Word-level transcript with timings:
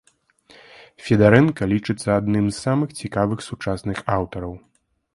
Федарэнка 1.07 1.63
лічыцца 1.75 2.09
адным 2.23 2.45
з 2.49 2.57
самых 2.65 2.99
цікавых 3.01 3.39
сучасных 3.53 3.97
аўтараў. 4.19 4.53